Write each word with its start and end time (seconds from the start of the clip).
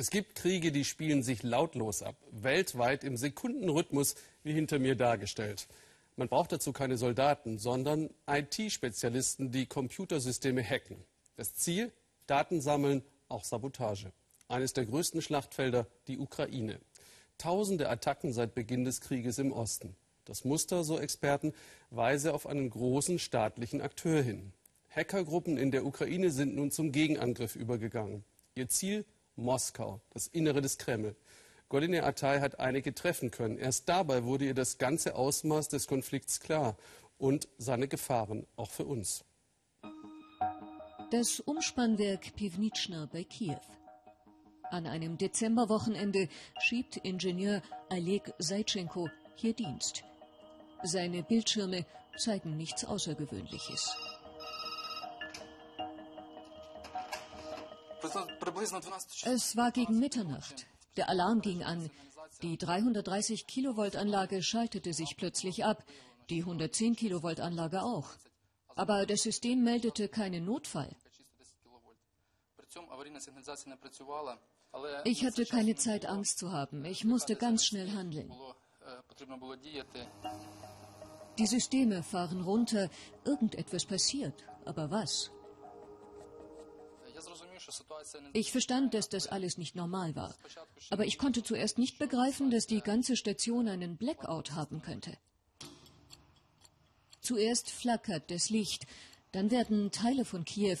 Es 0.00 0.08
gibt 0.08 0.34
Kriege, 0.34 0.72
die 0.72 0.86
spielen 0.86 1.22
sich 1.22 1.42
lautlos 1.42 2.02
ab, 2.02 2.16
weltweit 2.30 3.04
im 3.04 3.18
Sekundenrhythmus, 3.18 4.14
wie 4.42 4.54
hinter 4.54 4.78
mir 4.78 4.94
dargestellt. 4.94 5.68
Man 6.16 6.26
braucht 6.26 6.52
dazu 6.52 6.72
keine 6.72 6.96
Soldaten, 6.96 7.58
sondern 7.58 8.08
IT-Spezialisten, 8.26 9.50
die 9.50 9.66
Computersysteme 9.66 10.64
hacken. 10.64 10.96
Das 11.36 11.54
Ziel? 11.54 11.92
Daten 12.26 12.62
sammeln, 12.62 13.02
auch 13.28 13.44
Sabotage. 13.44 14.10
Eines 14.48 14.72
der 14.72 14.86
größten 14.86 15.20
Schlachtfelder, 15.20 15.86
die 16.06 16.16
Ukraine. 16.16 16.80
Tausende 17.36 17.90
Attacken 17.90 18.32
seit 18.32 18.54
Beginn 18.54 18.86
des 18.86 19.02
Krieges 19.02 19.38
im 19.38 19.52
Osten. 19.52 19.94
Das 20.24 20.46
Muster, 20.46 20.82
so 20.82 20.98
Experten, 20.98 21.52
weise 21.90 22.32
auf 22.32 22.46
einen 22.46 22.70
großen 22.70 23.18
staatlichen 23.18 23.82
Akteur 23.82 24.22
hin. 24.22 24.54
Hackergruppen 24.88 25.58
in 25.58 25.70
der 25.70 25.84
Ukraine 25.84 26.30
sind 26.30 26.56
nun 26.56 26.70
zum 26.70 26.90
Gegenangriff 26.90 27.54
übergegangen. 27.54 28.24
Ihr 28.54 28.68
Ziel 28.68 29.04
Moskau, 29.40 30.00
das 30.10 30.26
Innere 30.26 30.60
des 30.60 30.78
Kreml. 30.78 31.16
Goline 31.68 32.02
Atay 32.02 32.40
hat 32.40 32.58
einige 32.58 32.94
treffen 32.94 33.30
können. 33.30 33.56
Erst 33.56 33.88
dabei 33.88 34.24
wurde 34.24 34.44
ihr 34.44 34.54
das 34.54 34.78
ganze 34.78 35.14
Ausmaß 35.14 35.68
des 35.68 35.86
Konflikts 35.86 36.40
klar 36.40 36.76
und 37.18 37.48
seine 37.58 37.86
Gefahren 37.86 38.46
auch 38.56 38.70
für 38.70 38.84
uns. 38.84 39.24
Das 41.10 41.40
Umspannwerk 41.40 42.34
Pivnitschna 42.36 43.08
bei 43.12 43.24
Kiew. 43.24 43.58
An 44.70 44.86
einem 44.86 45.18
Dezemberwochenende 45.18 46.28
schiebt 46.60 46.96
Ingenieur 46.98 47.62
Oleg 47.90 48.32
Seitschenko 48.38 49.08
hier 49.34 49.52
Dienst. 49.52 50.04
Seine 50.82 51.22
Bildschirme 51.22 51.84
zeigen 52.16 52.56
nichts 52.56 52.84
Außergewöhnliches. 52.84 53.96
Es 59.24 59.56
war 59.56 59.70
gegen 59.72 59.98
Mitternacht. 59.98 60.66
Der 60.96 61.08
Alarm 61.08 61.40
ging 61.40 61.62
an. 61.62 61.90
Die 62.42 62.56
330 62.56 63.46
Kilovolt 63.46 63.96
Anlage 63.96 64.42
schaltete 64.42 64.94
sich 64.94 65.16
plötzlich 65.16 65.64
ab, 65.64 65.84
die 66.30 66.40
110 66.40 66.96
Kilovolt 66.96 67.40
Anlage 67.40 67.82
auch. 67.82 68.08
Aber 68.76 69.04
das 69.04 69.22
System 69.22 69.62
meldete 69.62 70.08
keinen 70.08 70.44
Notfall. 70.44 70.94
Ich 75.04 75.24
hatte 75.24 75.44
keine 75.44 75.74
Zeit, 75.74 76.06
Angst 76.06 76.38
zu 76.38 76.52
haben. 76.52 76.84
Ich 76.84 77.04
musste 77.04 77.36
ganz 77.36 77.66
schnell 77.66 77.90
handeln. 77.90 78.32
Die 81.38 81.46
Systeme 81.46 82.02
fahren 82.02 82.42
runter. 82.42 82.88
Irgendetwas 83.24 83.84
passiert. 83.84 84.44
Aber 84.64 84.90
was? 84.90 85.30
Ich 88.32 88.52
verstand, 88.52 88.94
dass 88.94 89.08
das 89.08 89.26
alles 89.26 89.58
nicht 89.58 89.76
normal 89.76 90.14
war. 90.16 90.34
Aber 90.90 91.04
ich 91.04 91.18
konnte 91.18 91.42
zuerst 91.42 91.78
nicht 91.78 91.98
begreifen, 91.98 92.50
dass 92.50 92.66
die 92.66 92.80
ganze 92.80 93.16
Station 93.16 93.68
einen 93.68 93.96
Blackout 93.96 94.52
haben 94.52 94.82
könnte. 94.82 95.16
Zuerst 97.20 97.70
flackert 97.70 98.30
das 98.30 98.50
Licht, 98.50 98.86
dann 99.32 99.50
werden 99.50 99.92
Teile 99.92 100.24
von 100.24 100.44
Kiew, 100.44 100.78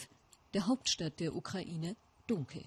der 0.54 0.66
Hauptstadt 0.66 1.20
der 1.20 1.36
Ukraine, 1.36 1.96
dunkel. 2.26 2.64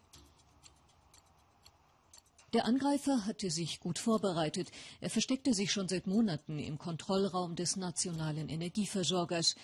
Der 2.53 2.65
Angreifer 2.65 3.25
hatte 3.25 3.49
sich 3.49 3.79
gut 3.79 3.97
vorbereitet. 3.97 4.69
Er 5.01 5.09
versteckte 5.09 5.55
sich 5.55 5.71
schon 5.71 5.89
seit 5.89 6.05
Monaten 6.05 6.59
im 6.59 6.77
Kontrollraum 6.77 7.55
des 7.55 7.77
nationalen 7.77 8.47
Energieversorgers. 8.47 9.55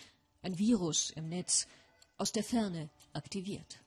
Ein 0.42 0.58
Virus 0.58 1.12
im 1.12 1.30
Netz, 1.30 1.68
aus 2.18 2.32
der 2.32 2.44
Ferne 2.44 2.90
aktiviert. 3.14 3.80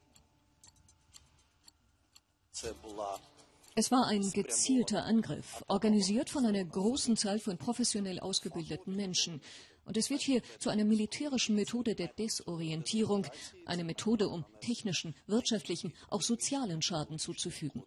Es 3.75 3.91
war 3.91 4.05
ein 4.05 4.29
gezielter 4.31 5.03
Angriff, 5.03 5.63
organisiert 5.67 6.29
von 6.29 6.45
einer 6.45 6.63
großen 6.63 7.17
Zahl 7.17 7.39
von 7.39 7.57
professionell 7.57 8.19
ausgebildeten 8.19 8.95
Menschen. 8.95 9.41
Und 9.85 9.97
es 9.97 10.09
wird 10.09 10.21
hier 10.21 10.41
zu 10.59 10.69
einer 10.69 10.85
militärischen 10.85 11.55
Methode 11.55 11.95
der 11.95 12.07
Desorientierung, 12.07 13.25
eine 13.65 13.83
Methode, 13.83 14.29
um 14.29 14.45
technischen, 14.61 15.15
wirtschaftlichen, 15.25 15.93
auch 16.09 16.21
sozialen 16.21 16.81
Schaden 16.81 17.17
zuzufügen. 17.17 17.83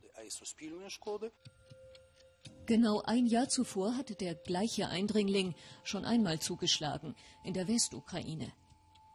Genau 2.67 3.01
ein 3.03 3.27
Jahr 3.27 3.49
zuvor 3.49 3.97
hatte 3.97 4.17
der 4.17 4.35
gleiche 4.35 4.89
Eindringling 4.89 5.55
schon 5.85 6.05
einmal 6.05 6.41
zugeschlagen, 6.41 7.15
in 7.45 7.55
der 7.55 7.69
Westukraine. 7.69 8.53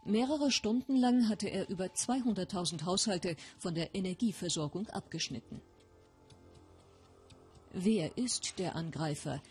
Mehrere 0.04 0.52
Stunden 0.52 0.96
lang 0.96 1.30
hatte 1.30 1.48
er 1.48 1.70
über 1.70 1.86
200.000 1.86 2.86
Haushalte 2.86 3.36
von 3.60 3.76
der 3.76 3.94
Energieversorgung 3.94 4.88
abgeschnitten. 4.90 5.62
Wer 7.72 8.18
ist 8.18 8.58
der 8.58 8.76
Angreifer? 8.76 9.42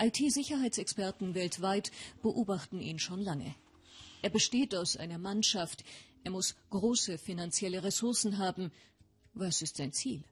IT-Sicherheitsexperten 0.00 1.34
weltweit 1.34 1.92
beobachten 2.22 2.80
ihn 2.80 2.98
schon 2.98 3.20
lange. 3.20 3.54
Er 4.22 4.30
besteht 4.30 4.74
aus 4.74 4.96
einer 4.96 5.18
Mannschaft, 5.18 5.84
er 6.24 6.32
muss 6.32 6.56
große 6.70 7.16
finanzielle 7.18 7.82
Ressourcen 7.82 8.38
haben. 8.38 8.72
Was 9.34 9.62
ist 9.62 9.76
sein 9.76 9.92
Ziel? 9.92 10.24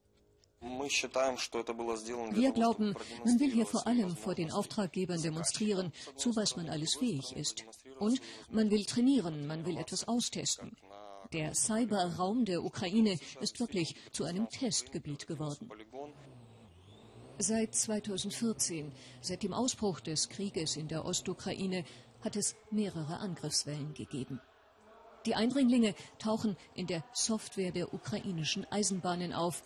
Wir 0.61 2.53
glauben, 2.53 2.95
man 3.25 3.39
will 3.41 3.53
hier 3.53 3.67
vor 3.67 3.87
allem 3.87 4.17
vor 4.17 4.35
den 4.35 4.51
Auftraggebern 4.51 5.23
demonstrieren, 5.23 5.93
zu 6.17 6.35
was 6.35 6.57
man 6.57 6.69
alles 6.69 6.97
fähig 6.97 7.37
ist. 7.37 7.65
Und 7.99 8.21
man 8.51 8.71
will 8.71 8.85
trainieren, 8.85 9.47
man 9.47 9.67
will 9.67 9.77
etwas 9.77 10.07
austesten. 10.07 10.77
Der 11.33 11.55
Cyberraum 11.55 12.45
der 12.45 12.65
Ukraine 12.65 13.19
ist 13.41 13.61
wirklich 13.61 13.97
zu 14.13 14.25
einem 14.25 14.49
Testgebiet 14.49 15.27
geworden. 15.27 15.71
Seit 17.39 17.75
2014, 17.75 18.93
seit 19.21 19.43
dem 19.43 19.53
Ausbruch 19.53 20.01
des 20.01 20.29
Krieges 20.29 20.77
in 20.77 20.89
der 20.89 21.05
Ostukraine, 21.05 21.85
hat 22.21 22.35
es 22.35 22.57
mehrere 22.71 23.19
Angriffswellen 23.19 23.95
gegeben. 23.95 24.41
Die 25.27 25.35
Eindringlinge 25.35 25.95
tauchen 26.19 26.57
in 26.75 26.87
der 26.87 27.05
Software 27.13 27.71
der 27.71 27.93
ukrainischen 27.93 28.65
Eisenbahnen 28.73 29.33
auf, 29.33 29.63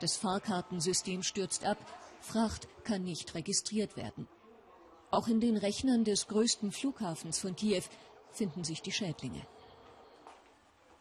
das 0.00 0.16
Fahrkartensystem 0.16 1.22
stürzt 1.22 1.64
ab, 1.64 1.78
Fracht 2.20 2.68
kann 2.84 3.02
nicht 3.04 3.34
registriert 3.34 3.96
werden. 3.96 4.28
Auch 5.10 5.28
in 5.28 5.40
den 5.40 5.56
Rechnern 5.56 6.04
des 6.04 6.28
größten 6.28 6.70
Flughafens 6.70 7.38
von 7.38 7.56
Kiew 7.56 7.82
finden 8.32 8.64
sich 8.64 8.82
die 8.82 8.92
Schädlinge. 8.92 9.46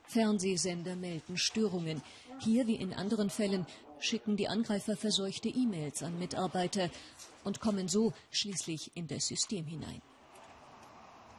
Fernsehsender 0.04 0.96
melden 0.96 1.38
Störungen. 1.38 2.02
Hier 2.40 2.68
wie 2.68 2.76
in 2.76 2.94
anderen 2.94 3.30
Fällen 3.30 3.66
schicken 4.00 4.38
die 4.38 4.48
Angreifer 4.48 4.96
verseuchte 4.96 5.50
E-Mails 5.50 6.04
an 6.04 6.18
Mitarbeiter 6.18 6.90
und 7.44 7.60
kommen 7.60 7.90
so 7.90 8.14
schließlich 8.32 8.92
in 8.96 9.08
das 9.08 9.28
System 9.28 9.66
hinein. 9.66 10.02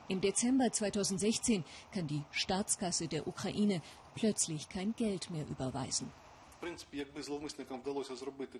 Im 0.08 0.20
Dezember 0.20 0.70
2016 0.70 1.64
kann 1.92 2.06
die 2.06 2.22
Staatskasse 2.30 3.08
der 3.08 3.26
Ukraine 3.26 3.80
plötzlich 4.14 4.68
kein 4.68 4.94
Geld 4.96 5.30
mehr 5.30 5.46
überweisen. 5.48 6.10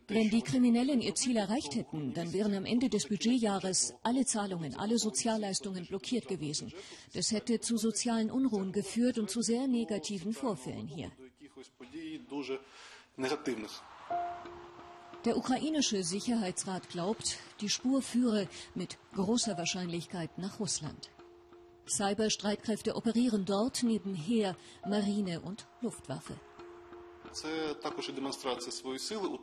Wenn 0.08 0.30
die 0.30 0.42
Kriminellen 0.42 1.00
ihr 1.00 1.14
Ziel 1.14 1.36
erreicht 1.36 1.74
hätten, 1.74 2.14
dann 2.14 2.32
wären 2.32 2.54
am 2.54 2.64
Ende 2.64 2.88
des 2.88 3.08
Budgetjahres 3.08 3.94
alle 4.02 4.24
Zahlungen, 4.24 4.76
alle 4.76 4.98
Sozialleistungen 4.98 5.86
blockiert 5.86 6.28
gewesen. 6.28 6.72
Das 7.12 7.32
hätte 7.32 7.60
zu 7.60 7.76
sozialen 7.76 8.30
Unruhen 8.30 8.72
geführt 8.72 9.18
und 9.18 9.30
zu 9.30 9.42
sehr 9.42 9.66
negativen 9.66 10.32
Vorfällen 10.32 10.86
hier. 10.86 11.10
Der 15.24 15.36
ukrainische 15.36 16.04
Sicherheitsrat 16.04 16.88
glaubt, 16.88 17.38
die 17.60 17.68
Spur 17.68 18.00
führe 18.00 18.48
mit 18.74 18.98
großer 19.14 19.58
Wahrscheinlichkeit 19.58 20.38
nach 20.38 20.60
Russland. 20.60 21.10
Cyberstreitkräfte 21.88 22.94
operieren 22.94 23.44
dort 23.44 23.82
neben 23.82 24.14
Heer, 24.14 24.56
Marine 24.86 25.40
und 25.40 25.66
Luftwaffe. 25.80 26.38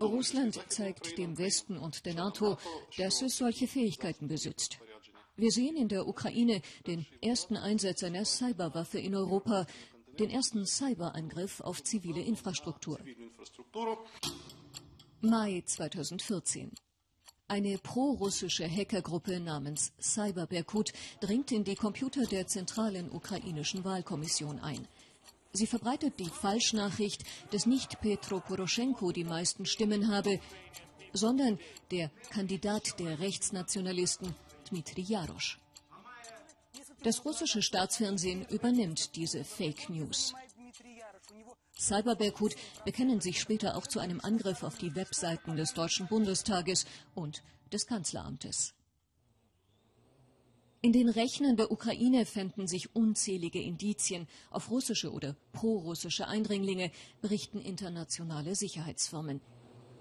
Russland 0.01 0.59
zeigt 0.70 1.17
dem 1.17 1.37
Westen 1.37 1.78
und 1.78 2.05
der 2.05 2.14
NATO, 2.14 2.58
dass 2.97 3.22
es 3.22 3.37
solche 3.37 3.67
Fähigkeiten 3.67 4.28
besitzt. 4.28 4.79
Wir 5.37 5.52
sehen 5.52 5.76
in 5.76 5.90
der 5.90 6.08
Ukraine 6.08 6.61
den 6.87 7.05
ersten 7.22 7.58
Einsatz 7.58 8.03
einer 8.03 8.23
Cyberwaffe 8.23 8.99
in 8.99 9.16
Europa, 9.16 9.66
den 10.17 10.29
ersten 10.29 10.66
Cyberangriff 10.66 11.59
auf 11.59 11.84
zivile 11.84 12.22
Infrastruktur. 12.22 12.99
Mai 15.22 15.61
2014. 15.66 16.72
Eine 17.47 17.78
prorussische 17.78 18.67
Hackergruppe 18.67 19.40
namens 19.40 19.91
Cyber 19.99 20.47
Berkut 20.47 20.93
dringt 21.20 21.52
in 21.52 21.64
die 21.64 21.76
Computer 21.76 22.26
der 22.26 22.47
zentralen 22.47 23.11
ukrainischen 23.11 23.84
Wahlkommission 23.84 24.59
ein. 24.59 24.88
Sie 25.55 25.67
verbreitet 25.67 26.19
die 26.19 26.29
Falschnachricht, 26.29 27.23
dass 27.52 27.66
nicht 27.66 28.02
Petro 28.02 28.41
Poroschenko 28.41 29.13
die 29.13 29.23
meisten 29.23 29.66
Stimmen 29.66 30.09
habe, 30.09 30.41
sondern 31.13 31.59
der 31.91 32.11
Kandidat 32.29 32.99
der 32.99 33.19
Rechtsnationalisten 33.19 34.35
Dmitri 34.69 35.02
Jarosch. 35.02 35.59
Das 37.03 37.23
russische 37.23 37.61
Staatsfernsehen 37.61 38.46
übernimmt 38.49 39.16
diese 39.16 39.46
Fake 39.46 39.90
News. 39.90 40.34
Cyber 41.78 42.16
Berkut 42.16 42.55
bekennen 42.84 43.22
sich 43.22 43.40
später 43.40 43.78
auch 43.78 43.87
zu 43.87 43.99
einem 43.99 44.19
Angriff 44.22 44.63
auf 44.63 44.78
die 44.78 44.93
Webseiten 44.96 45.55
des 45.55 45.73
Deutschen 45.73 46.07
Bundestages 46.07 46.85
und 47.13 47.43
des 47.72 47.85
Kanzleramtes. 47.87 48.73
In 50.85 50.93
den 50.93 51.09
Rechnern 51.09 51.58
der 51.58 51.72
Ukraine 51.72 52.28
fänden 52.28 52.67
sich 52.67 52.96
unzählige 52.96 53.59
Indizien 53.59 54.28
auf 54.52 54.70
russische 54.70 55.11
oder 55.11 55.35
prorussische 55.52 56.28
Eindringlinge, 56.28 56.91
berichten 57.22 57.59
internationale 57.59 58.53
Sicherheitsfirmen. 58.53 59.41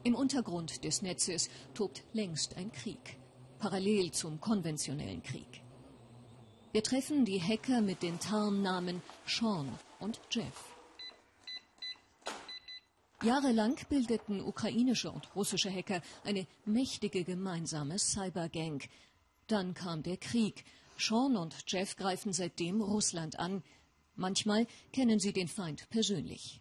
Im 0.02 0.14
Untergrund 0.14 0.84
des 0.84 1.00
Netzes 1.00 1.48
tobt 1.72 2.04
längst 2.12 2.58
ein 2.58 2.70
Krieg, 2.70 3.16
parallel 3.58 4.12
zum 4.12 4.42
konventionellen 4.42 5.22
Krieg. 5.22 5.62
Wir 6.72 6.82
treffen 6.82 7.24
die 7.24 7.40
Hacker 7.40 7.80
mit 7.80 8.02
den 8.02 8.20
Tarnnamen 8.20 9.00
Sean 9.26 9.70
und 10.00 10.20
Jeff. 10.30 10.76
Jahrelang 13.22 13.78
bildeten 13.88 14.42
ukrainische 14.42 15.10
und 15.10 15.34
russische 15.34 15.74
Hacker 15.74 16.02
eine 16.24 16.46
mächtige 16.66 17.24
gemeinsame 17.24 17.98
Cybergang. 17.98 18.82
Dann 19.46 19.74
kam 19.74 20.02
der 20.02 20.16
Krieg. 20.16 20.64
Sean 20.96 21.36
und 21.36 21.54
Jeff 21.66 21.96
greifen 21.96 22.32
seitdem 22.32 22.80
Russland 22.80 23.38
an. 23.38 23.62
Manchmal 24.16 24.66
kennen 24.92 25.18
sie 25.18 25.32
den 25.32 25.48
Feind 25.48 25.88
persönlich. 25.90 26.60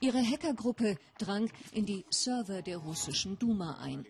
Ihre 0.00 0.22
Hackergruppe 0.22 0.98
drang 1.18 1.50
in 1.72 1.86
die 1.86 2.04
Server 2.10 2.62
der 2.62 2.78
russischen 2.78 3.38
Duma 3.38 3.78
ein. 3.80 4.06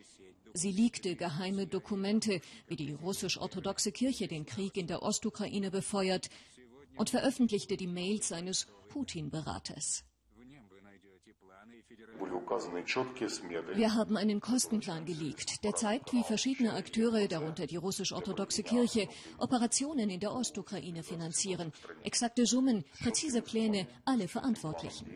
Sie 0.52 0.72
leakte 0.72 1.16
geheime 1.16 1.66
Dokumente, 1.66 2.40
wie 2.66 2.76
die 2.76 2.92
russisch-orthodoxe 2.92 3.92
Kirche 3.92 4.26
den 4.26 4.46
Krieg 4.46 4.76
in 4.76 4.86
der 4.86 5.02
Ostukraine 5.02 5.70
befeuert, 5.70 6.30
und 6.96 7.10
veröffentlichte 7.10 7.76
die 7.76 7.86
Mails 7.86 8.32
eines 8.32 8.66
Putin-Beraters. 8.88 10.04
Wir 13.74 13.94
haben 13.94 14.16
einen 14.16 14.40
Kostenplan 14.40 15.04
geleakt, 15.04 15.64
der 15.64 15.74
zeigt, 15.74 16.12
wie 16.12 16.22
verschiedene 16.22 16.72
Akteure, 16.74 17.26
darunter 17.28 17.66
die 17.66 17.76
russisch-orthodoxe 17.76 18.62
Kirche, 18.62 19.08
Operationen 19.38 20.10
in 20.10 20.20
der 20.20 20.32
Ostukraine 20.32 21.02
finanzieren. 21.02 21.72
Exakte 22.04 22.46
Summen, 22.46 22.84
präzise 23.02 23.42
Pläne, 23.42 23.86
alle 24.04 24.28
Verantwortlichen. 24.28 25.06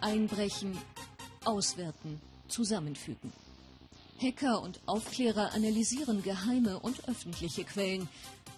Einbrechen, 0.00 0.78
auswerten, 1.44 2.20
zusammenfügen. 2.48 3.32
Hacker 4.20 4.60
und 4.62 4.80
Aufklärer 4.86 5.52
analysieren 5.54 6.22
geheime 6.22 6.78
und 6.80 7.08
öffentliche 7.08 7.64
Quellen. 7.64 8.08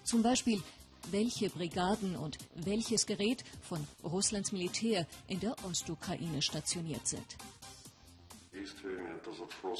Zum 0.03 0.21
Beispiel 0.21 0.61
welche 1.11 1.49
Brigaden 1.49 2.15
und 2.15 2.37
welches 2.55 3.05
Gerät 3.05 3.43
von 3.61 3.85
Russlands 4.03 4.51
Militär 4.51 5.07
in 5.27 5.39
der 5.39 5.55
Ostukraine 5.65 6.41
stationiert 6.41 7.07
sind. 7.07 7.37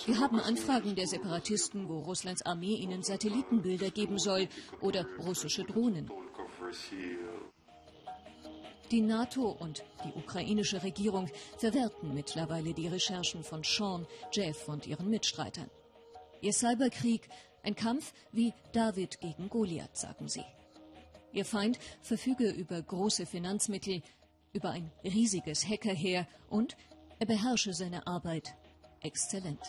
Wir 0.05 0.19
haben 0.19 0.39
Anfragen 0.39 0.95
der 0.95 1.07
Separatisten, 1.07 1.87
wo 1.87 1.99
Russlands 1.99 2.41
Armee 2.43 2.75
ihnen 2.75 3.03
Satellitenbilder 3.03 3.91
geben 3.91 4.17
soll 4.17 4.47
oder 4.81 5.05
russische 5.19 5.63
Drohnen. 5.63 6.09
Die 8.91 9.01
NATO 9.01 9.49
und 9.49 9.83
die 10.03 10.13
ukrainische 10.17 10.83
Regierung 10.83 11.29
verwerten 11.57 12.13
mittlerweile 12.13 12.73
die 12.73 12.87
Recherchen 12.87 13.43
von 13.43 13.63
Sean, 13.63 14.05
Jeff 14.31 14.67
und 14.67 14.85
ihren 14.87 15.09
Mitstreitern. 15.09 15.69
Ihr 16.41 16.53
Cyberkrieg, 16.53 17.29
ein 17.63 17.75
Kampf 17.75 18.13
wie 18.31 18.53
David 18.73 19.19
gegen 19.21 19.49
Goliath, 19.49 19.95
sagen 19.95 20.27
sie. 20.27 20.43
Ihr 21.33 21.45
Feind 21.45 21.79
verfüge 22.01 22.51
über 22.51 22.79
große 22.79 23.25
Finanzmittel, 23.25 24.03
über 24.53 24.69
ein 24.69 24.91
riesiges 25.03 25.67
Hackerheer 25.67 26.27
und 26.49 26.77
er 27.17 27.25
beherrsche 27.25 27.73
seine 27.73 28.05
Arbeit 28.05 28.55
exzellent. 29.01 29.59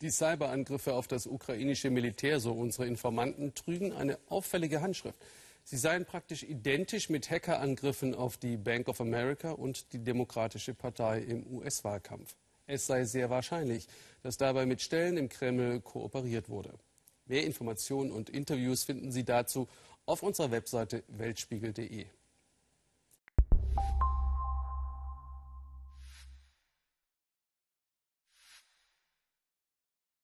Die 0.00 0.10
Cyberangriffe 0.10 0.94
auf 0.94 1.06
das 1.06 1.26
ukrainische 1.26 1.90
Militär, 1.90 2.40
so 2.40 2.52
unsere 2.52 2.86
Informanten, 2.86 3.54
trügen 3.54 3.92
eine 3.92 4.18
auffällige 4.28 4.80
Handschrift. 4.80 5.18
Sie 5.62 5.76
seien 5.76 6.04
praktisch 6.04 6.42
identisch 6.42 7.08
mit 7.08 7.30
Hackerangriffen 7.30 8.14
auf 8.14 8.36
die 8.36 8.56
Bank 8.56 8.88
of 8.88 9.00
America 9.00 9.52
und 9.52 9.92
die 9.92 10.02
Demokratische 10.02 10.74
Partei 10.74 11.20
im 11.20 11.46
US-Wahlkampf. 11.46 12.34
Es 12.66 12.86
sei 12.86 13.04
sehr 13.04 13.30
wahrscheinlich, 13.30 13.86
dass 14.22 14.38
dabei 14.38 14.66
mit 14.66 14.80
Stellen 14.80 15.16
im 15.16 15.28
Kreml 15.28 15.80
kooperiert 15.80 16.48
wurde. 16.48 16.72
Mehr 17.30 17.44
Informationen 17.44 18.10
und 18.10 18.28
Interviews 18.28 18.82
finden 18.82 19.12
Sie 19.12 19.22
dazu 19.22 19.68
auf 20.04 20.24
unserer 20.24 20.50
Webseite 20.50 21.04
weltspiegel.de. 21.06 22.06